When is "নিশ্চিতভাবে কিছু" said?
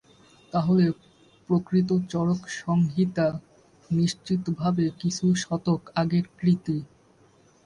3.89-5.25